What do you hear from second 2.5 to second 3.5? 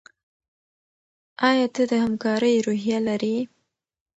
روحیه لرې؟